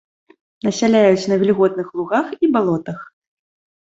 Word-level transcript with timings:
Насяляюць 0.67 1.29
на 1.33 1.37
вільготных 1.43 1.87
лугах 1.99 2.27
і 2.47 2.49
балотах. 2.55 2.99